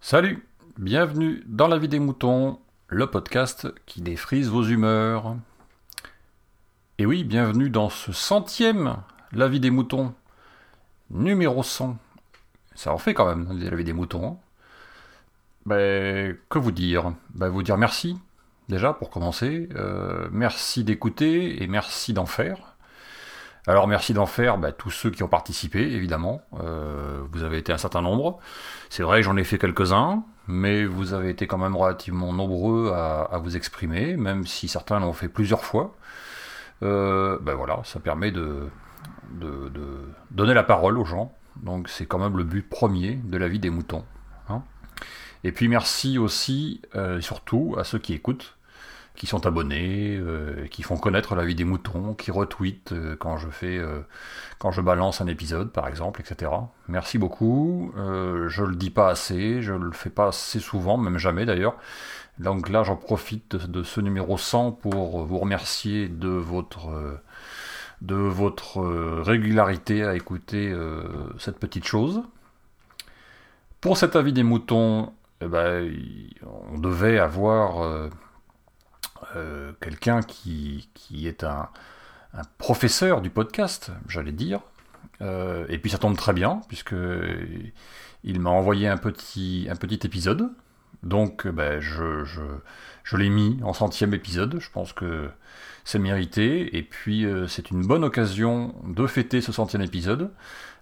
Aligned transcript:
Salut, 0.00 0.46
bienvenue 0.78 1.42
dans 1.46 1.68
La 1.68 1.78
vie 1.78 1.88
des 1.88 1.98
moutons, 1.98 2.58
le 2.88 3.06
podcast 3.08 3.68
qui 3.86 4.00
défrise 4.02 4.48
vos 4.48 4.64
humeurs. 4.64 5.36
Et 6.98 7.06
oui, 7.06 7.24
bienvenue 7.24 7.70
dans 7.70 7.88
ce 7.90 8.12
centième 8.12 8.96
La 9.32 9.48
vie 9.48 9.60
des 9.60 9.70
moutons, 9.70 10.14
numéro 11.10 11.62
100. 11.62 11.96
Ça 12.74 12.92
en 12.92 12.98
fait 12.98 13.14
quand 13.14 13.26
même, 13.26 13.58
La 13.58 13.74
vie 13.76 13.84
des 13.84 13.92
moutons. 13.92 14.26
hein. 14.32 14.36
Ben, 15.66 16.36
que 16.48 16.58
vous 16.58 16.72
dire? 16.72 17.12
Ben, 17.34 17.48
Vous 17.48 17.62
dire 17.62 17.76
merci, 17.78 18.16
déjà, 18.68 18.92
pour 18.92 19.10
commencer. 19.10 19.68
Euh, 19.74 20.28
merci 20.32 20.84
d'écouter 20.84 21.62
et 21.62 21.66
merci 21.66 22.12
d'en 22.12 22.26
faire. 22.26 22.69
Alors 23.66 23.86
merci 23.86 24.14
d'en 24.14 24.26
faire 24.26 24.58
ben, 24.58 24.72
tous 24.72 24.90
ceux 24.90 25.10
qui 25.10 25.22
ont 25.22 25.28
participé, 25.28 25.80
évidemment. 25.92 26.42
Euh, 26.60 27.20
vous 27.30 27.42
avez 27.42 27.58
été 27.58 27.72
un 27.72 27.78
certain 27.78 28.02
nombre. 28.02 28.38
C'est 28.88 29.02
vrai 29.02 29.22
j'en 29.22 29.36
ai 29.36 29.44
fait 29.44 29.58
quelques-uns, 29.58 30.24
mais 30.46 30.84
vous 30.84 31.12
avez 31.12 31.30
été 31.30 31.46
quand 31.46 31.58
même 31.58 31.76
relativement 31.76 32.32
nombreux 32.32 32.92
à, 32.92 33.38
vous 33.42 33.56
exprimer, 33.56 34.16
même 34.16 34.46
si 34.46 34.68
certains 34.68 35.00
l'ont 35.00 35.12
fait 35.12 35.28
plusieurs 35.28 35.64
fois. 35.64 35.94
Ben 36.80 37.54
voilà, 37.54 37.80
ça 37.84 38.00
permet 38.00 38.30
de, 38.30 38.68
donner 40.30 40.54
la 40.54 40.64
parole 40.64 40.98
aux 40.98 41.04
gens. 41.04 41.32
Donc 41.56 41.88
c'est 41.88 42.06
quand 42.06 42.18
même 42.18 42.36
le 42.36 42.44
but 42.44 42.68
premier 42.68 43.16
de 43.24 43.36
la 43.36 43.48
vie 43.48 43.58
des 43.58 43.70
moutons. 43.70 44.04
hein. 44.48 44.62
Et 45.44 45.52
puis 45.52 45.68
merci 45.68 46.18
aussi, 46.18 46.82
euh, 46.94 47.20
surtout, 47.20 47.74
à 47.78 47.84
ceux 47.84 47.98
qui 47.98 48.12
écoutent, 48.12 48.56
qui 49.14 49.26
sont 49.26 49.46
abonnés, 49.46 50.16
euh, 50.16 50.66
qui 50.68 50.82
font 50.82 50.96
connaître 50.96 51.34
la 51.34 51.44
vie 51.44 51.54
des 51.54 51.64
moutons, 51.64 52.14
qui 52.14 52.30
retweetent 52.30 52.92
euh, 52.92 53.16
quand 53.16 53.36
je 53.36 53.48
fais, 53.48 53.76
euh, 53.76 54.00
quand 54.58 54.70
je 54.70 54.80
balance 54.80 55.20
un 55.20 55.26
épisode, 55.26 55.72
par 55.72 55.88
exemple, 55.88 56.20
etc. 56.20 56.50
Merci 56.88 57.18
beaucoup. 57.18 57.92
Je 57.96 58.62
le 58.62 58.76
dis 58.76 58.90
pas 58.90 59.08
assez, 59.08 59.62
je 59.62 59.72
le 59.72 59.92
fais 59.92 60.10
pas 60.10 60.28
assez 60.28 60.60
souvent, 60.60 60.96
même 60.96 61.18
jamais 61.18 61.44
d'ailleurs. 61.44 61.76
Donc 62.38 62.68
là, 62.68 62.82
j'en 62.82 62.96
profite 62.96 63.56
de, 63.56 63.82
ce 63.82 64.00
numéro 64.00 64.38
100 64.38 64.72
pour 64.72 65.24
vous 65.24 65.38
remercier 65.38 66.08
de 66.08 66.28
votre 66.28 67.20
de 68.00 68.14
votre 68.14 68.80
régularité 69.22 70.04
à 70.04 70.14
écouter 70.14 70.74
cette 71.38 71.58
petite 71.58 71.84
chose. 71.84 72.22
Pour 73.80 73.98
cet 73.98 74.16
avis 74.16 74.32
des 74.32 74.42
moutons, 74.42 75.12
eh 75.42 75.46
ben, 75.46 75.90
on 76.72 76.78
devait 76.78 77.18
avoir 77.18 78.10
euh, 79.36 79.72
quelqu'un 79.80 80.22
qui, 80.22 80.88
qui 80.94 81.26
est 81.28 81.44
un, 81.44 81.68
professeur 82.58 83.20
du 83.20 83.30
podcast, 83.30 83.90
j'allais 84.08 84.32
dire. 84.32 84.60
Euh, 85.20 85.66
et 85.68 85.78
puis 85.78 85.90
ça 85.90 85.98
tombe 85.98 86.16
très 86.16 86.32
bien, 86.32 86.60
puisque 86.68 86.94
il 88.22 88.40
m'a 88.40 88.50
envoyé 88.50 88.88
un 88.88 88.96
petit, 88.96 89.68
un 89.70 89.74
épisode. 89.74 90.50
Donc 91.02 91.46
euh, 91.46 91.52
ben, 91.52 91.80
je, 91.80 93.16
l'ai 93.16 93.30
mis 93.30 93.58
en 93.64 93.72
centième 93.72 94.14
épisode. 94.14 94.58
Je 94.60 94.70
pense 94.70 94.92
que 94.92 95.28
c'est 95.84 95.98
mérité. 95.98 96.76
Et 96.76 96.82
puis 96.82 97.26
c'est 97.48 97.70
une 97.70 97.86
bonne 97.86 98.04
occasion 98.04 98.74
de 98.84 99.06
fêter 99.06 99.40
ce 99.40 99.52
centième 99.52 99.82
épisode 99.82 100.30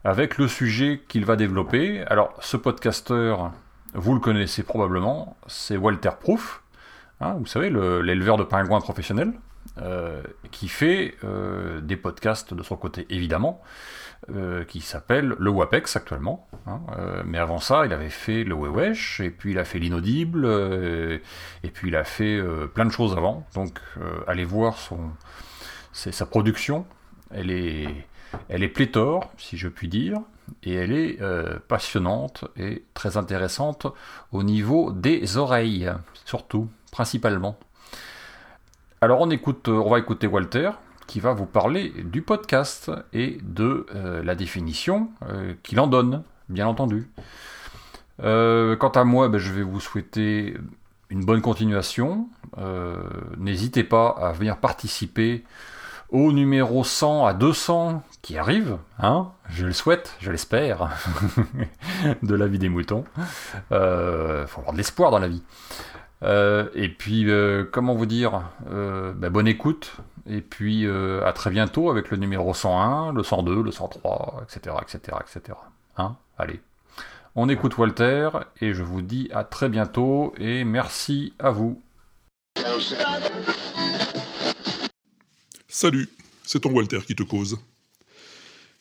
avec 0.05 0.39
le 0.39 0.49
sujet 0.49 1.03
qu'il 1.09 1.25
va 1.25 1.37
développer. 1.37 2.05
Alors 2.07 2.35
ce 2.41 2.57
podcasteur, 2.57 3.53
vous 3.95 4.15
le 4.15 4.21
connaissez 4.21 4.63
probablement, 4.63 5.37
c'est 5.47 5.77
Walter 5.77 6.11
Proof. 6.21 6.63
Hein, 7.21 7.37
vous 7.39 7.47
savez, 7.47 7.69
le- 7.71 8.01
l'éleveur 8.01 8.37
de 8.37 8.45
pingouins 8.45 8.81
professionnel, 8.81 9.33
euh, 9.83 10.23
qui 10.51 10.69
fait 10.69 11.15
euh, 11.25 11.81
des 11.81 11.97
podcasts 11.97 12.55
de 12.55 12.63
son 12.63 12.77
côté, 12.77 13.07
évidemment, 13.11 13.61
euh, 14.35 14.65
qui 14.65 14.81
s'appelle 14.81 15.35
le 15.39 15.51
WAPEX 15.51 15.97
actuellement. 15.97 16.49
hein, 16.67 16.81
mais 17.25 17.39
avant 17.39 17.59
ça, 17.59 17.87
il 17.87 17.93
avait 17.93 18.11
fait 18.11 18.45
le 18.45 18.55
Wewesh, 18.55 19.21
et 19.21 19.31
puis 19.31 19.53
il 19.53 19.59
a 19.59 19.65
fait 19.65 19.79
l'inaudible, 19.79 20.47
et 20.47 21.71
puis 21.71 21.89
il 21.89 21.97
a 21.97 22.05
fait 22.05 22.41
plein 22.75 22.85
de 22.87 22.91
choses 22.93 23.17
avant. 23.17 23.47
Donc 23.55 23.79
allez 24.27 24.45
voir 24.45 24.77
son, 24.79 24.99
sa 25.93 26.27
production. 26.27 26.87
Elle 27.31 27.51
est, 27.51 27.89
elle 28.49 28.63
est 28.63 28.69
pléthore, 28.69 29.31
si 29.37 29.57
je 29.57 29.69
puis 29.69 29.89
dire, 29.89 30.19
et 30.63 30.75
elle 30.75 30.93
est 30.93 31.19
passionnante 31.69 32.45
et 32.57 32.85
très 32.95 33.17
intéressante 33.17 33.87
au 34.33 34.43
niveau 34.43 34.93
des 34.93 35.37
oreilles, 35.37 35.91
surtout, 36.25 36.69
principalement. 36.91 37.59
Alors 39.01 39.21
on 39.21 39.31
écoute, 39.31 39.69
euh, 39.69 39.73
on 39.73 39.91
va 39.91 39.99
écouter 39.99 40.27
Walter 40.27 40.71
qui 41.07 41.21
va 41.21 41.33
vous 41.33 41.47
parler 41.47 41.93
du 42.05 42.21
podcast 42.21 42.91
et 43.13 43.39
de 43.43 43.87
euh, 43.95 44.23
la 44.23 44.35
définition 44.35 45.11
euh, 45.29 45.55
qu'il 45.63 45.81
en 45.81 45.87
donne, 45.87 46.23
bien 46.49 46.67
entendu. 46.67 47.09
Quant 48.21 48.93
à 48.95 49.05
moi, 49.05 49.29
ben, 49.29 49.39
je 49.39 49.53
vais 49.53 49.63
vous 49.63 49.79
souhaiter 49.79 50.57
une 51.09 51.25
bonne 51.25 51.41
continuation. 51.41 52.29
N'hésitez 53.39 53.85
pas 53.85 54.09
à 54.09 54.33
venir 54.33 54.57
participer 54.57 55.45
au 56.11 56.33
numéro 56.33 56.85
100 56.85 57.27
à 57.27 57.35
200 57.35 58.03
qui 58.23 58.39
arrive, 58.39 58.79
hein, 58.99 59.31
je 59.51 59.67
le 59.67 59.73
souhaite, 59.73 60.17
je 60.21 60.31
l'espère, 60.31 60.91
de 62.23 62.35
la 62.35 62.47
vie 62.47 62.59
des 62.59 62.69
moutons. 62.69 63.05
Euh, 63.73 64.47
faut 64.47 64.61
avoir 64.61 64.73
de 64.73 64.79
l'espoir 64.79 65.11
dans 65.11 65.19
la 65.19 65.29
vie. 65.29 65.43
Euh, 66.23 66.69
et 66.75 66.89
puis, 66.89 67.31
euh, 67.31 67.65
comment 67.71 67.95
vous 67.95 68.07
dire, 68.07 68.43
euh, 68.71 69.13
bah, 69.13 69.31
bonne 69.31 69.47
écoute, 69.47 69.97
et 70.27 70.41
puis 70.41 70.87
à 70.87 71.33
très 71.33 71.51
bientôt 71.51 71.91
avec 71.91 72.11
le 72.11 72.17
numéro 72.17 72.53
101, 72.53 73.13
le 73.13 73.23
102, 73.23 73.63
le 73.63 73.71
103, 73.71 74.45
etc., 74.45 74.77
etc., 74.83 75.17
etc. 75.21 75.59
Hein? 75.97 76.17
Allez, 76.37 76.61
on 77.35 77.49
écoute 77.49 77.79
Walter, 77.79 78.31
et 78.61 78.75
je 78.75 78.83
vous 78.83 79.01
dis 79.01 79.29
à 79.33 79.45
très 79.45 79.69
bientôt, 79.69 80.35
et 80.39 80.65
merci 80.65 81.33
à 81.39 81.51
vous. 81.51 81.81
Salut, 85.69 86.09
c'est 86.43 86.61
ton 86.61 86.73
Walter 86.73 87.01
qui 87.07 87.15
te 87.15 87.23
cause. 87.23 87.59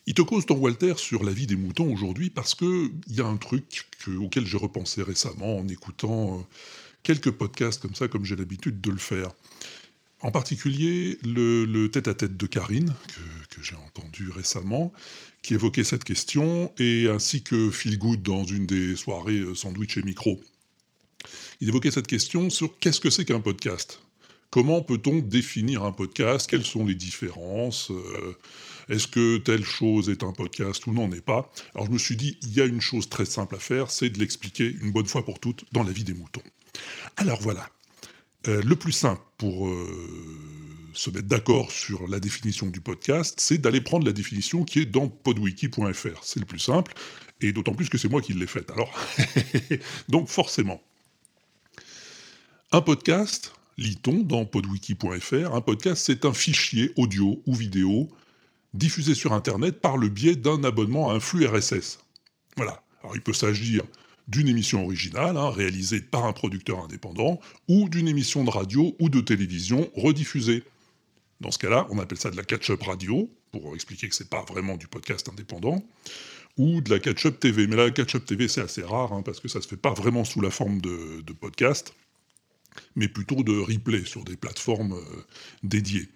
Il 0.06 0.14
te 0.14 0.22
cause 0.22 0.46
ton 0.46 0.56
Walter 0.56 0.94
sur 0.96 1.22
la 1.22 1.32
vie 1.32 1.46
des 1.46 1.56
moutons 1.56 1.92
aujourd'hui 1.92 2.30
parce 2.30 2.54
que 2.54 2.90
il 3.08 3.14
y 3.14 3.20
a 3.20 3.26
un 3.26 3.36
truc 3.36 3.86
que- 4.02 4.16
auquel 4.16 4.46
j'ai 4.46 4.56
repensé 4.56 5.02
récemment 5.02 5.58
en 5.58 5.68
écoutant 5.68 6.46
quelques 7.02 7.30
podcasts 7.30 7.82
comme 7.82 7.94
ça, 7.94 8.08
comme 8.08 8.24
j'ai 8.24 8.36
l'habitude 8.36 8.80
de 8.80 8.90
le 8.90 8.98
faire. 8.98 9.30
En 10.20 10.32
particulier 10.32 11.18
le, 11.24 11.86
tête-à-tête 11.86 12.36
de 12.36 12.46
Karine, 12.46 12.92
que, 13.08 13.56
que 13.56 13.62
j'ai 13.62 13.76
entendu 13.76 14.30
récemment, 14.30 14.92
qui 15.42 15.54
évoquait 15.54 15.84
cette 15.84 16.04
question, 16.04 16.72
et 16.78 17.08
ainsi 17.08 17.42
que 17.42 17.70
Phil 17.70 17.98
Good 17.98 18.22
dans 18.22 18.44
une 18.44 18.66
des 18.66 18.96
soirées 18.96 19.38
euh, 19.38 19.54
sandwich 19.54 19.96
et 19.96 20.02
micro. 20.02 20.40
Il 21.60 21.68
évoquait 21.68 21.90
cette 21.90 22.06
question 22.06 22.50
sur 22.50 22.78
qu'est-ce 22.78 23.00
que 23.00 23.10
c'est 23.10 23.24
qu'un 23.24 23.40
podcast? 23.40 24.00
Comment 24.50 24.80
peut-on 24.80 25.18
définir 25.18 25.84
un 25.84 25.92
podcast? 25.92 26.48
Quelles 26.48 26.64
sont 26.64 26.86
les 26.86 26.94
différences? 26.94 27.90
Euh, 27.90 28.36
Est-ce 28.88 29.06
que 29.06 29.36
telle 29.36 29.64
chose 29.64 30.08
est 30.08 30.22
un 30.22 30.32
podcast 30.32 30.86
ou 30.86 30.92
n'en 30.92 31.12
est 31.12 31.20
pas? 31.20 31.52
Alors 31.74 31.86
je 31.86 31.92
me 31.92 31.98
suis 31.98 32.16
dit, 32.16 32.38
il 32.42 32.54
y 32.54 32.60
a 32.60 32.64
une 32.64 32.80
chose 32.80 33.08
très 33.08 33.26
simple 33.26 33.56
à 33.56 33.58
faire, 33.58 33.90
c'est 33.90 34.08
de 34.08 34.18
l'expliquer 34.18 34.74
une 34.80 34.90
bonne 34.90 35.06
fois 35.06 35.24
pour 35.24 35.38
toutes 35.38 35.64
dans 35.72 35.82
la 35.82 35.92
vie 35.92 36.04
des 36.04 36.14
moutons. 36.14 36.42
Alors 37.16 37.40
voilà. 37.40 37.68
Euh, 38.46 38.62
le 38.62 38.76
plus 38.76 38.92
simple 38.92 39.20
pour 39.36 39.66
euh, 39.66 39.88
se 40.94 41.10
mettre 41.10 41.26
d'accord 41.26 41.72
sur 41.72 42.06
la 42.06 42.20
définition 42.20 42.66
du 42.66 42.80
podcast, 42.80 43.40
c'est 43.40 43.58
d'aller 43.58 43.80
prendre 43.80 44.06
la 44.06 44.12
définition 44.12 44.64
qui 44.64 44.80
est 44.80 44.86
dans 44.86 45.08
podwiki.fr. 45.08 46.22
C'est 46.22 46.40
le 46.40 46.46
plus 46.46 46.60
simple, 46.60 46.94
et 47.40 47.52
d'autant 47.52 47.74
plus 47.74 47.88
que 47.88 47.98
c'est 47.98 48.08
moi 48.08 48.22
qui 48.22 48.32
l'ai 48.32 48.46
faite. 48.46 48.70
Alors, 48.70 48.92
donc 50.08 50.28
forcément, 50.28 50.80
un 52.70 52.80
podcast, 52.80 53.52
lit-on 53.76 54.20
dans 54.22 54.44
podwiki.fr, 54.44 55.54
un 55.54 55.60
podcast 55.60 56.04
c'est 56.06 56.24
un 56.24 56.32
fichier 56.32 56.92
audio 56.96 57.42
ou 57.46 57.54
vidéo 57.54 58.08
diffusé 58.74 59.14
sur 59.14 59.32
Internet 59.32 59.80
par 59.80 59.96
le 59.96 60.08
biais 60.08 60.36
d'un 60.36 60.62
abonnement 60.62 61.10
à 61.10 61.14
un 61.14 61.20
flux 61.20 61.46
RSS. 61.46 61.98
Voilà. 62.56 62.82
Alors 63.02 63.16
il 63.16 63.22
peut 63.22 63.32
s'agir 63.32 63.84
d'une 64.28 64.48
émission 64.48 64.84
originale, 64.84 65.36
hein, 65.36 65.50
réalisée 65.50 66.00
par 66.00 66.26
un 66.26 66.32
producteur 66.32 66.84
indépendant, 66.84 67.40
ou 67.66 67.88
d'une 67.88 68.08
émission 68.08 68.44
de 68.44 68.50
radio 68.50 68.94
ou 69.00 69.08
de 69.08 69.20
télévision 69.20 69.90
rediffusée. 69.96 70.64
Dans 71.40 71.50
ce 71.50 71.58
cas-là, 71.58 71.86
on 71.90 71.98
appelle 71.98 72.18
ça 72.18 72.30
de 72.30 72.36
la 72.36 72.44
catch-up 72.44 72.82
radio, 72.82 73.30
pour 73.52 73.74
expliquer 73.74 74.08
que 74.08 74.14
c'est 74.14 74.28
pas 74.28 74.44
vraiment 74.44 74.76
du 74.76 74.86
podcast 74.86 75.28
indépendant, 75.28 75.82
ou 76.58 76.80
de 76.80 76.90
la 76.90 76.98
catch-up 76.98 77.40
TV. 77.40 77.66
Mais 77.66 77.76
la 77.76 77.90
catch-up 77.90 78.24
TV, 78.24 78.48
c'est 78.48 78.60
assez 78.60 78.82
rare, 78.82 79.12
hein, 79.12 79.22
parce 79.22 79.40
que 79.40 79.48
ça 79.48 79.62
se 79.62 79.68
fait 79.68 79.76
pas 79.76 79.94
vraiment 79.94 80.24
sous 80.24 80.40
la 80.40 80.50
forme 80.50 80.80
de, 80.80 81.22
de 81.22 81.32
podcast, 81.32 81.94
mais 82.96 83.08
plutôt 83.08 83.42
de 83.42 83.58
replay 83.58 84.04
sur 84.04 84.24
des 84.24 84.36
plateformes 84.36 84.92
euh, 84.92 85.24
dédiées. 85.62 86.08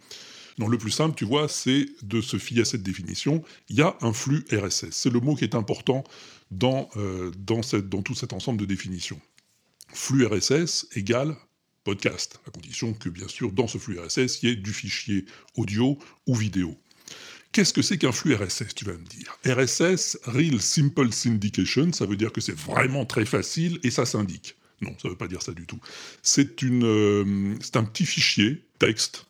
Donc 0.59 0.71
le 0.71 0.79
plus 0.79 0.91
simple, 0.91 1.15
tu 1.17 1.25
vois, 1.25 1.49
c'est 1.49 1.87
de 2.03 2.21
se 2.21 2.37
fier 2.39 2.63
à 2.63 2.65
cette 2.65 2.83
définition. 2.83 3.43
Il 3.69 3.77
y 3.77 3.83
a 3.83 3.97
un 4.01 4.13
flux 4.13 4.45
RSS. 4.53 4.91
C'est 4.91 5.11
le 5.11 5.21
mot 5.21 5.35
qui 5.35 5.45
est 5.45 5.55
important 5.55 6.05
dans, 6.51 6.89
euh, 6.97 7.31
dans, 7.39 7.63
tout 8.03 8.15
cet 8.15 8.33
ensemble 8.33 8.61
de 8.61 8.67
définitions. 8.67 9.21
Flux 9.93 10.27
RSS 10.27 10.89
égale 10.95 11.37
podcast, 11.85 12.41
à 12.47 12.51
condition 12.51 12.93
que, 12.93 13.09
bien 13.09 13.29
sûr, 13.29 13.53
dans 13.53 13.67
ce 13.67 13.79
flux 13.79 13.99
RSS, 13.99 14.43
il 14.43 14.49
y 14.49 14.53
ait 14.53 14.57
du 14.57 14.73
fichier 14.73 15.25
audio 15.57 15.99
ou 16.27 16.35
vidéo. 16.35 16.79
Qu'est-ce 17.51 17.73
que 17.73 17.83
c'est 17.83 17.99
qu'un 17.99 18.13
flux 18.13 18.35
RSS, 18.35 18.75
tu 18.75 18.85
vas 18.85 18.93
me 18.93 19.05
dire? 19.05 19.37
RSS, 19.45 20.19
Real 20.25 20.61
Simple 20.61 21.13
Syndication, 21.13 21.93
ça 21.93 22.07
veut 22.07 22.17
dire 22.17 22.33
que 22.33 22.41
c'est 22.41 22.57
vraiment 22.57 23.05
très 23.05 23.27
facile 23.27 23.79
et 23.83 23.91
ça 23.91 24.07
s'indique. 24.07 24.57
Non, 24.81 24.95
ça 25.01 25.09
ne 25.09 25.11
veut 25.11 25.19
pas 25.19 25.29
dire 25.29 25.43
ça 25.43 25.53
du 25.53 25.67
tout. 25.67 25.79
C'est 26.23 26.63
euh, 26.65 27.55
un 27.75 27.85
petit 27.85 28.07
fichier 28.07 28.65
texte 28.79 29.27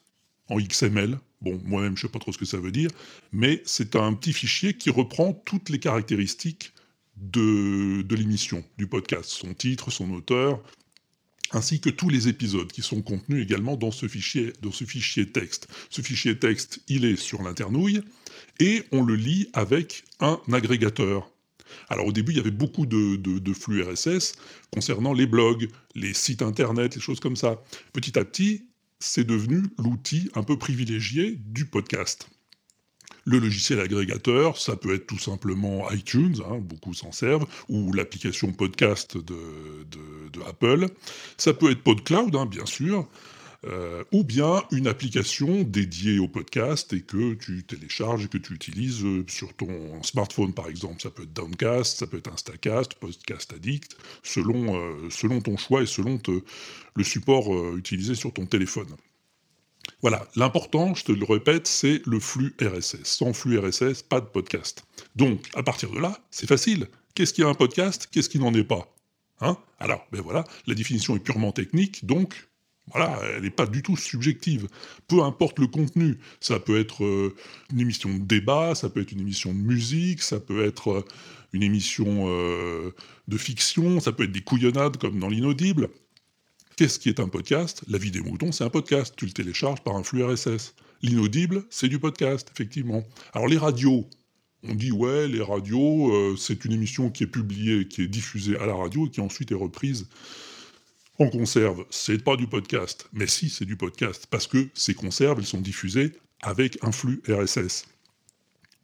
en 0.52 0.58
XML. 0.58 1.18
Bon, 1.40 1.60
moi-même, 1.64 1.96
je 1.96 2.04
ne 2.04 2.08
sais 2.08 2.12
pas 2.12 2.18
trop 2.18 2.32
ce 2.32 2.38
que 2.38 2.44
ça 2.44 2.58
veut 2.58 2.70
dire, 2.70 2.90
mais 3.32 3.62
c'est 3.64 3.96
un 3.96 4.12
petit 4.14 4.32
fichier 4.32 4.74
qui 4.74 4.90
reprend 4.90 5.32
toutes 5.32 5.70
les 5.70 5.78
caractéristiques 5.78 6.72
de, 7.16 8.02
de 8.02 8.16
l'émission, 8.16 8.64
du 8.78 8.86
podcast, 8.86 9.28
son 9.28 9.54
titre, 9.54 9.90
son 9.90 10.10
auteur, 10.12 10.62
ainsi 11.50 11.80
que 11.80 11.90
tous 11.90 12.08
les 12.08 12.28
épisodes 12.28 12.70
qui 12.70 12.82
sont 12.82 13.02
contenus 13.02 13.42
également 13.42 13.76
dans 13.76 13.90
ce 13.90 14.08
fichier, 14.08 14.52
dans 14.62 14.72
ce 14.72 14.84
fichier 14.84 15.30
texte. 15.30 15.68
Ce 15.90 16.00
fichier 16.00 16.38
texte, 16.38 16.80
il 16.88 17.04
est 17.04 17.16
sur 17.16 17.42
l'internouille, 17.42 18.02
et 18.60 18.84
on 18.92 19.02
le 19.02 19.16
lit 19.16 19.48
avec 19.52 20.04
un 20.20 20.40
agrégateur. 20.52 21.30
Alors 21.88 22.06
au 22.06 22.12
début, 22.12 22.32
il 22.32 22.36
y 22.36 22.40
avait 22.40 22.50
beaucoup 22.50 22.86
de, 22.86 23.52
flux 23.52 23.82
RSS 23.82 24.34
concernant 24.72 25.12
les 25.12 25.26
blogs, 25.26 25.68
les 25.94 26.14
sites 26.14 26.42
internet, 26.42 26.94
les 26.94 27.00
choses 27.00 27.20
comme 27.20 27.36
ça. 27.36 27.62
Petit 27.92 28.18
à 28.18 28.24
petit, 28.24 28.66
c'est 29.02 29.24
devenu 29.24 29.64
l'outil 29.78 30.30
un 30.34 30.42
peu 30.42 30.56
privilégié 30.56 31.36
du 31.44 31.66
podcast. 31.66 32.28
Le 33.24 33.38
logiciel 33.38 33.80
agrégateur, 33.80 34.56
ça 34.58 34.76
peut 34.76 34.94
être 34.94 35.06
tout 35.06 35.18
simplement 35.18 35.90
iTunes, 35.90 36.36
hein, 36.48 36.58
beaucoup 36.58 36.94
s'en 36.94 37.12
servent, 37.12 37.46
ou 37.68 37.92
l'application 37.92 38.52
podcast 38.52 39.16
de, 39.16 40.42
Apple. 40.48 40.88
Ça 41.36 41.52
peut 41.54 41.70
être 41.70 41.82
PodCloud, 41.82 42.34
hein, 42.34 42.46
bien 42.46 42.66
sûr, 42.66 43.08
euh, 43.64 44.02
ou 44.10 44.24
bien 44.24 44.64
une 44.72 44.88
application 44.88 45.62
dédiée 45.62 46.18
au 46.18 46.26
podcast 46.26 46.92
et 46.92 47.02
que 47.02 47.34
tu 47.34 47.62
télécharges 47.62 48.24
et 48.24 48.28
que 48.28 48.38
tu 48.38 48.54
utilises 48.54 49.04
euh, 49.04 49.24
sur 49.28 49.54
ton 49.54 50.02
smartphone, 50.02 50.52
par 50.52 50.68
exemple. 50.68 51.00
Ça 51.00 51.10
peut 51.10 51.22
être 51.22 51.32
Downcast, 51.32 51.98
ça 51.98 52.08
peut 52.08 52.16
être 52.18 52.32
Instacast, 52.32 52.94
Podcast 52.94 53.52
Addict, 53.52 53.96
selon, 54.24 54.76
euh, 54.76 55.08
selon 55.10 55.40
ton 55.40 55.56
choix 55.56 55.82
et 55.82 55.86
selon 55.86 56.20
le 56.96 57.04
support 57.04 57.76
utilisé 57.76 58.16
sur 58.16 58.32
ton 58.32 58.46
téléphone. 58.46 58.88
Voilà, 60.00 60.26
l'important, 60.34 60.94
je 60.94 61.04
te 61.04 61.12
le 61.12 61.24
répète, 61.24 61.68
c'est 61.68 62.02
le 62.04 62.18
flux 62.18 62.56
RSS. 62.60 63.04
Sans 63.04 63.32
flux 63.32 63.58
RSS, 63.58 64.02
pas 64.02 64.20
de 64.20 64.26
podcast. 64.26 64.84
Donc, 65.14 65.48
à 65.54 65.62
partir 65.62 65.90
de 65.90 66.00
là, 66.00 66.18
c'est 66.30 66.48
facile. 66.48 66.88
Qu'est-ce 67.14 67.32
qu'il 67.32 67.44
y 67.44 67.46
a 67.46 67.50
un 67.50 67.54
podcast? 67.54 68.08
Qu'est-ce 68.10 68.28
qui 68.28 68.40
n'en 68.40 68.52
est 68.54 68.64
pas? 68.64 68.92
Hein? 69.40 69.56
Alors, 69.78 70.06
ben 70.10 70.20
voilà, 70.20 70.44
la 70.66 70.74
définition 70.74 71.14
est 71.14 71.20
purement 71.20 71.52
technique, 71.52 72.04
donc 72.06 72.48
voilà, 72.90 73.20
elle 73.36 73.42
n'est 73.42 73.50
pas 73.50 73.66
du 73.66 73.82
tout 73.82 73.96
subjective. 73.96 74.66
Peu 75.06 75.22
importe 75.22 75.58
le 75.58 75.66
contenu, 75.66 76.18
ça 76.40 76.58
peut 76.58 76.78
être 76.78 77.04
euh, 77.04 77.34
une 77.72 77.80
émission 77.80 78.12
de 78.12 78.18
débat, 78.18 78.74
ça 78.74 78.88
peut 78.88 79.00
être 79.00 79.12
une 79.12 79.20
émission 79.20 79.52
de 79.52 79.58
musique, 79.58 80.22
ça 80.22 80.40
peut 80.40 80.64
être 80.64 80.90
euh, 80.90 81.04
une 81.52 81.62
émission 81.62 82.26
euh, 82.26 82.90
de 83.28 83.36
fiction, 83.36 84.00
ça 84.00 84.12
peut 84.12 84.24
être 84.24 84.32
des 84.32 84.42
couillonnades 84.42 84.96
comme 84.96 85.20
dans 85.20 85.28
l'inaudible. 85.28 85.88
Qu'est-ce 86.76 86.98
qui 86.98 87.08
est 87.08 87.20
un 87.20 87.28
podcast? 87.28 87.82
La 87.88 87.98
vie 87.98 88.10
des 88.10 88.20
moutons, 88.20 88.50
c'est 88.50 88.64
un 88.64 88.70
podcast. 88.70 89.14
Tu 89.16 89.26
le 89.26 89.32
télécharges 89.32 89.82
par 89.82 89.94
un 89.94 90.02
flux 90.02 90.24
RSS. 90.24 90.74
L'inaudible, 91.02 91.64
c'est 91.70 91.88
du 91.88 91.98
podcast, 91.98 92.50
effectivement. 92.52 93.04
Alors 93.32 93.46
les 93.46 93.58
radios, 93.58 94.08
on 94.64 94.74
dit 94.74 94.90
ouais, 94.90 95.28
les 95.28 95.42
radios, 95.42 96.36
c'est 96.36 96.64
une 96.64 96.72
émission 96.72 97.10
qui 97.10 97.24
est 97.24 97.28
publiée, 97.28 97.88
qui 97.88 98.02
est 98.02 98.08
diffusée 98.08 98.56
à 98.58 98.66
la 98.66 98.74
radio 98.74 99.06
et 99.06 99.10
qui 99.10 99.20
ensuite 99.20 99.52
est 99.52 99.56
reprise 99.56 100.08
en 101.22 101.30
conserve. 101.30 101.84
C'est 101.90 102.22
pas 102.22 102.36
du 102.36 102.46
podcast, 102.46 103.08
mais 103.12 103.26
si, 103.26 103.48
c'est 103.48 103.64
du 103.64 103.76
podcast 103.76 104.26
parce 104.28 104.46
que 104.46 104.68
ces 104.74 104.94
conserves, 104.94 105.38
elles 105.38 105.46
sont 105.46 105.60
diffusées 105.60 106.12
avec 106.42 106.78
un 106.82 106.92
flux 106.92 107.22
RSS. 107.28 107.86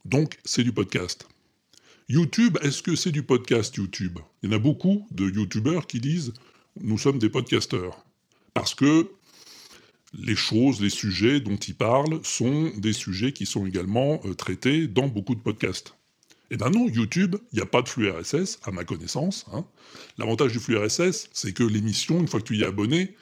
Donc, 0.05 0.39
c'est 0.45 0.63
du 0.63 0.71
podcast. 0.71 1.27
YouTube, 2.07 2.57
est-ce 2.61 2.81
que 2.81 2.95
c'est 2.95 3.11
du 3.11 3.23
podcast 3.23 3.75
YouTube? 3.75 4.19
Il 4.41 4.49
y 4.49 4.53
en 4.53 4.55
a 4.55 4.59
beaucoup 4.59 5.05
de 5.11 5.29
YouTubeurs 5.29 5.85
qui 5.85 5.99
disent 5.99 6.33
nous 6.81 6.97
sommes 6.97 7.19
des 7.19 7.29
podcasteurs. 7.29 8.05
Parce 8.53 8.73
que 8.73 9.11
les 10.13 10.35
choses, 10.35 10.81
les 10.81 10.89
sujets 10.89 11.39
dont 11.39 11.57
ils 11.57 11.75
parlent 11.75 12.19
sont 12.23 12.71
des 12.77 12.93
sujets 12.93 13.33
qui 13.33 13.45
sont 13.45 13.65
également 13.65 14.21
euh, 14.25 14.33
traités 14.33 14.87
dans 14.87 15.07
beaucoup 15.07 15.35
de 15.35 15.41
podcasts. 15.41 15.93
Eh 16.51 16.57
bien 16.57 16.69
non, 16.69 16.87
YouTube, 16.87 17.35
il 17.51 17.57
n'y 17.57 17.61
a 17.61 17.65
pas 17.65 17.81
de 17.81 17.89
flux 17.89 18.09
RSS, 18.09 18.59
à 18.63 18.71
ma 18.71 18.83
connaissance. 18.83 19.45
Hein. 19.53 19.65
L'avantage 20.17 20.51
du 20.51 20.59
flux 20.59 20.77
RSS, 20.77 21.29
c'est 21.31 21.53
que 21.53 21.63
l'émission, 21.63 22.19
une 22.19 22.27
fois 22.27 22.39
que 22.39 22.45
tu 22.45 22.57
y 22.57 22.63
es 22.63 22.65
abonné, 22.65 23.15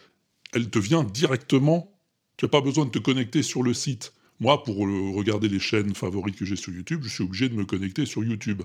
elle 0.54 0.70
te 0.70 0.80
vient 0.80 1.04
directement. 1.04 1.94
Tu 2.38 2.46
n'as 2.46 2.50
pas 2.50 2.62
besoin 2.62 2.86
de 2.86 2.92
te 2.92 3.00
connecter 3.00 3.44
sur 3.44 3.64
le 3.64 3.74
site. 3.74 4.14
Moi, 4.40 4.64
pour 4.64 4.78
regarder 4.78 5.50
les 5.50 5.60
chaînes 5.60 5.96
favorites 5.96 6.38
que 6.38 6.46
j'ai 6.46 6.56
sur 6.56 6.72
YouTube, 6.72 7.02
je 7.04 7.10
suis 7.10 7.24
obligé 7.24 7.50
de 7.50 7.56
me 7.56 7.66
connecter 7.66 8.06
sur 8.06 8.24
YouTube. 8.24 8.62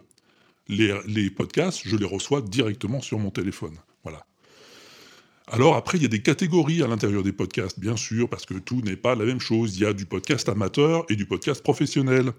Les, 0.68 0.94
les 1.06 1.30
podcasts, 1.30 1.82
je 1.84 1.96
les 1.96 2.04
reçois 2.04 2.40
directement 2.40 3.00
sur 3.00 3.18
mon 3.18 3.30
téléphone. 3.30 3.76
Voilà. 4.04 4.26
Alors 5.48 5.74
après, 5.74 5.98
il 5.98 6.02
y 6.02 6.06
a 6.06 6.08
des 6.08 6.22
catégories 6.22 6.82
à 6.82 6.86
l'intérieur 6.86 7.22
des 7.22 7.32
podcasts, 7.32 7.80
bien 7.80 7.96
sûr, 7.96 8.28
parce 8.28 8.46
que 8.46 8.54
tout 8.54 8.80
n'est 8.82 8.96
pas 8.96 9.14
la 9.14 9.24
même 9.24 9.40
chose. 9.40 9.76
Il 9.76 9.82
y 9.82 9.86
a 9.86 9.92
du 9.92 10.06
podcast 10.06 10.48
amateur 10.48 11.04
et 11.08 11.16
du 11.16 11.26
podcast 11.26 11.62
professionnel. 11.62 12.32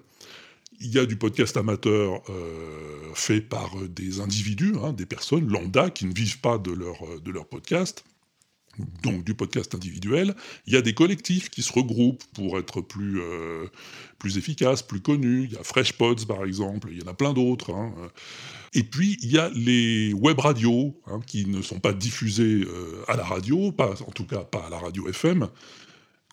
Il 0.84 0.94
y 0.94 1.00
a 1.00 1.06
du 1.06 1.16
podcast 1.16 1.58
amateur 1.58 2.22
euh, 2.30 3.14
fait 3.16 3.42
par 3.42 3.76
des 3.90 4.20
individus, 4.20 4.74
hein, 4.84 4.94
des 4.94 5.06
personnes 5.06 5.48
lambda 5.48 5.90
qui 5.90 6.06
ne 6.06 6.14
vivent 6.14 6.40
pas 6.40 6.58
de 6.58 6.72
leur, 6.72 6.98
de 7.22 7.32
leur 7.32 7.48
podcast 7.48 8.04
donc 9.04 9.24
du 9.24 9.36
podcast 9.36 9.76
individuel, 9.76 10.36
il 10.66 10.74
y 10.74 10.78
a 10.78 10.82
des 10.82 10.94
collectifs 10.94 11.50
qui 11.50 11.62
se 11.62 11.72
regroupent 11.72 12.24
pour 12.34 12.58
être 12.58 12.82
plus, 12.82 13.22
euh, 13.22 13.68
plus 14.18 14.38
efficaces, 14.38 14.82
plus 14.82 15.02
connus. 15.02 15.46
Il 15.46 15.54
y 15.54 15.58
a 15.58 15.64
FreshPods 15.64 16.26
par 16.28 16.44
exemple, 16.44 16.90
il 16.92 17.00
y 17.00 17.04
en 17.04 17.08
a 17.08 17.14
plein 17.14 17.34
d'autres. 17.34 17.72
Hein. 17.74 17.94
Et 18.74 18.84
puis 18.84 19.18
il 19.22 19.32
y 19.32 19.38
a 19.38 19.50
les 19.54 20.14
web 20.14 20.40
radios 20.40 21.00
hein, 21.06 21.20
qui 21.26 21.46
ne 21.46 21.62
sont 21.62 21.80
pas 21.80 21.94
diffusées 21.94 22.66
euh, 22.66 23.04
à 23.08 23.16
la 23.16 23.24
radio, 23.24 23.72
pas, 23.72 23.94
en 24.08 24.12
tout 24.12 24.26
cas 24.26 24.40
pas 24.40 24.66
à 24.66 24.70
la 24.70 24.80
radio 24.80 25.08
FM, 25.08 25.48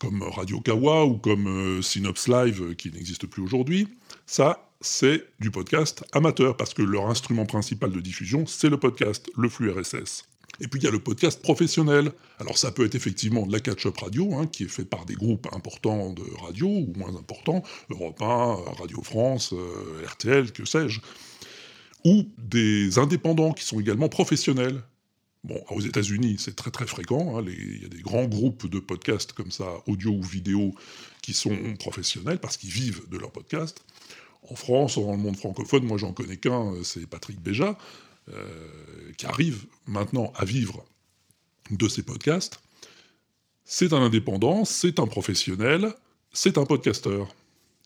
comme 0.00 0.23
Radio 0.23 0.61
Kawa 0.61 1.05
ou 1.05 1.19
comme 1.19 1.47
euh, 1.47 1.82
Synops 1.82 2.26
Live 2.26 2.75
qui 2.75 2.91
n'existe 2.91 3.26
plus 3.26 3.43
aujourd'hui. 3.43 3.87
Ça, 4.26 4.70
c'est 4.81 5.26
du 5.41 5.50
podcast 5.50 6.02
amateur 6.12 6.56
parce 6.56 6.75
que 6.75 6.82
leur 6.82 7.06
instrument 7.08 7.44
principal 7.44 7.93
de 7.93 8.00
diffusion, 8.00 8.47
c'est 8.47 8.70
le 8.70 8.79
podcast, 8.79 9.31
le 9.37 9.49
flux 9.49 9.70
RSS. 9.70 10.25
Et 10.61 10.69
puis 10.69 10.81
il 10.81 10.85
y 10.85 10.88
a 10.88 10.91
le 10.91 10.99
podcast 10.99 11.41
professionnel. 11.43 12.12
Alors 12.38 12.58
ça 12.58 12.73
peut 12.73 12.85
être 12.85 12.94
effectivement 12.94 13.47
de 13.47 13.52
la 13.52 13.61
catch-up 13.61 13.97
radio, 13.99 14.35
hein, 14.35 14.47
qui 14.47 14.64
est 14.64 14.69
fait 14.69 14.85
par 14.85 15.05
des 15.05 15.14
groupes 15.14 15.47
importants 15.52 16.12
de 16.12 16.25
radio, 16.43 16.67
ou 16.67 16.93
moins 16.97 17.14
importants, 17.17 17.62
Europe 17.91 18.20
1, 18.20 18.56
Radio 18.79 19.02
France, 19.02 19.52
euh, 19.52 20.07
RTL, 20.07 20.52
que 20.52 20.64
sais-je. 20.64 21.00
Ou 22.04 22.25
des 22.38 22.99
indépendants 22.99 23.52
qui 23.52 23.64
sont 23.64 23.78
également 23.78 24.09
professionnels. 24.09 24.83
Bon, 25.42 25.62
aux 25.70 25.80
États-Unis, 25.80 26.37
c'est 26.38 26.54
très 26.54 26.70
très 26.70 26.87
fréquent. 26.87 27.38
Hein, 27.38 27.44
il 27.47 27.82
y 27.82 27.87
a 27.87 27.88
des 27.88 28.02
grands 28.02 28.26
groupes 28.26 28.68
de 28.68 28.78
podcasts 28.78 29.32
comme 29.32 29.50
ça, 29.50 29.66
audio 29.87 30.11
ou 30.11 30.23
vidéo, 30.23 30.75
qui 31.23 31.32
sont 31.32 31.56
professionnels 31.78 32.38
parce 32.38 32.56
qu'ils 32.56 32.70
vivent 32.70 33.09
de 33.09 33.16
leur 33.16 33.32
podcast. 33.32 33.82
En 34.50 34.54
France, 34.54 34.97
dans 34.97 35.12
le 35.12 35.18
monde 35.18 35.37
francophone, 35.37 35.85
moi 35.85 35.99
j'en 35.99 36.12
connais 36.12 36.37
qu'un, 36.37 36.73
euh, 36.73 36.82
c'est 36.82 37.06
Patrick 37.06 37.40
Béja, 37.40 37.78
euh, 38.28 39.12
qui 39.16 39.26
arrive 39.26 39.66
maintenant 39.87 40.32
à 40.37 40.44
vivre 40.44 40.85
de 41.70 41.88
ces 41.88 42.02
podcasts, 42.02 42.61
c'est 43.64 43.92
un 43.92 44.02
indépendant, 44.02 44.64
c'est 44.64 44.99
un 44.99 45.06
professionnel, 45.06 45.94
c'est 46.32 46.59
un 46.59 46.66
podcasteur. 46.66 47.35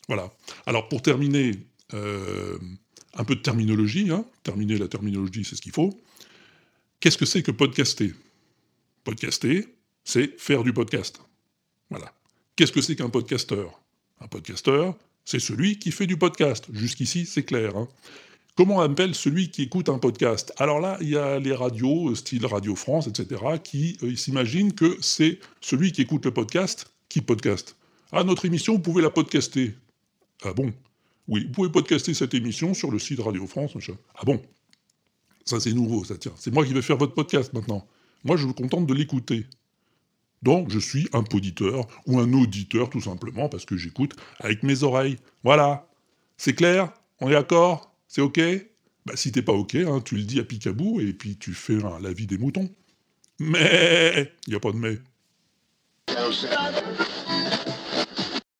Voilà. 0.08 0.32
Alors 0.66 0.88
pour 0.88 1.02
terminer, 1.02 1.52
euh, 1.92 2.58
un 3.14 3.24
peu 3.24 3.34
de 3.34 3.40
terminologie, 3.40 4.10
hein. 4.10 4.24
terminer 4.42 4.78
la 4.78 4.88
terminologie, 4.88 5.44
c'est 5.44 5.56
ce 5.56 5.62
qu'il 5.62 5.72
faut. 5.72 6.00
Qu'est-ce 7.04 7.18
que 7.18 7.26
c'est 7.26 7.42
que 7.42 7.50
podcaster? 7.50 8.14
Podcaster, 9.04 9.68
c'est 10.04 10.40
faire 10.40 10.64
du 10.64 10.72
podcast. 10.72 11.20
Voilà. 11.90 12.10
Qu'est-ce 12.56 12.72
que 12.72 12.80
c'est 12.80 12.96
qu'un 12.96 13.10
podcasteur? 13.10 13.78
Un 14.22 14.26
podcasteur, 14.26 14.96
c'est 15.22 15.38
celui 15.38 15.78
qui 15.78 15.90
fait 15.90 16.06
du 16.06 16.16
podcast. 16.16 16.64
Jusqu'ici, 16.72 17.26
c'est 17.26 17.42
clair. 17.42 17.76
Hein. 17.76 17.88
Comment 18.54 18.80
appelle 18.80 19.14
celui 19.14 19.50
qui 19.50 19.64
écoute 19.64 19.90
un 19.90 19.98
podcast? 19.98 20.54
Alors 20.56 20.80
là, 20.80 20.96
il 21.02 21.10
y 21.10 21.18
a 21.18 21.38
les 21.38 21.52
radios, 21.52 22.08
euh, 22.08 22.14
style 22.14 22.46
Radio 22.46 22.74
France, 22.74 23.06
etc., 23.06 23.42
qui 23.62 23.98
euh, 24.02 24.16
s'imaginent 24.16 24.72
que 24.72 24.96
c'est 25.02 25.40
celui 25.60 25.92
qui 25.92 26.00
écoute 26.00 26.24
le 26.24 26.30
podcast 26.30 26.90
qui 27.10 27.20
podcast. 27.20 27.76
Ah, 28.12 28.24
notre 28.24 28.46
émission, 28.46 28.76
vous 28.76 28.80
pouvez 28.80 29.02
la 29.02 29.10
podcaster. 29.10 29.74
Ah 30.42 30.54
bon? 30.54 30.72
Oui, 31.28 31.44
vous 31.44 31.52
pouvez 31.52 31.68
podcaster 31.68 32.14
cette 32.14 32.32
émission 32.32 32.72
sur 32.72 32.90
le 32.90 32.98
site 32.98 33.20
Radio 33.20 33.46
France. 33.46 33.74
Machin. 33.74 33.98
Ah 34.14 34.22
bon? 34.24 34.40
Ça, 35.44 35.60
c'est 35.60 35.72
nouveau, 35.72 36.04
ça, 36.04 36.16
tient. 36.16 36.32
C'est 36.36 36.52
moi 36.52 36.64
qui 36.64 36.72
vais 36.72 36.82
faire 36.82 36.96
votre 36.96 37.14
podcast 37.14 37.52
maintenant. 37.52 37.86
Moi, 38.24 38.36
je 38.36 38.46
me 38.46 38.52
contente 38.52 38.86
de 38.86 38.94
l'écouter. 38.94 39.46
Donc, 40.42 40.70
je 40.70 40.78
suis 40.78 41.08
un 41.12 41.22
poditeur 41.22 41.86
ou 42.06 42.18
un 42.18 42.32
auditeur, 42.32 42.90
tout 42.90 43.00
simplement, 43.00 43.48
parce 43.48 43.64
que 43.64 43.76
j'écoute 43.76 44.14
avec 44.40 44.62
mes 44.62 44.82
oreilles. 44.82 45.16
Voilà. 45.42 45.88
C'est 46.36 46.54
clair? 46.54 46.92
On 47.20 47.28
est 47.28 47.32
d'accord? 47.32 47.94
C'est 48.08 48.20
OK? 48.20 48.40
Bah, 49.06 49.16
Si 49.16 49.32
t'es 49.32 49.42
pas 49.42 49.52
OK, 49.52 49.74
hein, 49.74 50.00
tu 50.04 50.16
le 50.16 50.22
dis 50.22 50.40
à 50.40 50.44
Picabou 50.44 51.00
et 51.00 51.12
puis 51.12 51.36
tu 51.36 51.52
fais 51.52 51.78
la 52.00 52.12
vie 52.12 52.26
des 52.26 52.38
moutons. 52.38 52.70
Mais 53.38 54.32
il 54.46 54.50
n'y 54.50 54.56
a 54.56 54.60
pas 54.60 54.72
de 54.72 54.76
mais. 54.76 54.98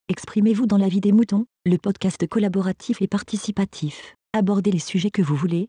Exprimez-vous 0.09 0.67
dans 0.67 0.79
la 0.79 0.89
vie 0.89 1.01
des 1.01 1.13
moutons, 1.13 1.47
le 1.65 1.77
podcast 1.77 2.27
collaboratif 2.29 3.01
et 3.01 3.07
participatif. 3.07 4.17
Abordez 4.33 4.71
les 4.71 4.79
sujets 4.79 5.11
que 5.11 5.23
vous 5.23 5.37
voulez, 5.37 5.69